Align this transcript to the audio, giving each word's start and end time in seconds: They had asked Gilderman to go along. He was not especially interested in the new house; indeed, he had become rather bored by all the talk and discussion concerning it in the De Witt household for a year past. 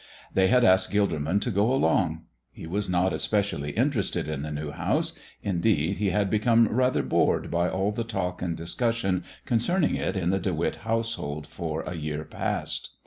They 0.33 0.47
had 0.47 0.63
asked 0.63 0.89
Gilderman 0.89 1.41
to 1.41 1.51
go 1.51 1.71
along. 1.71 2.23
He 2.51 2.65
was 2.65 2.89
not 2.89 3.13
especially 3.13 3.69
interested 3.73 4.27
in 4.27 4.41
the 4.41 4.49
new 4.49 4.71
house; 4.71 5.13
indeed, 5.43 5.97
he 5.97 6.09
had 6.09 6.27
become 6.27 6.67
rather 6.69 7.03
bored 7.03 7.51
by 7.51 7.69
all 7.69 7.91
the 7.91 8.03
talk 8.03 8.41
and 8.41 8.57
discussion 8.57 9.23
concerning 9.45 9.93
it 9.93 10.17
in 10.17 10.31
the 10.31 10.39
De 10.39 10.55
Witt 10.55 10.77
household 10.77 11.45
for 11.45 11.83
a 11.83 11.93
year 11.93 12.25
past. 12.25 12.89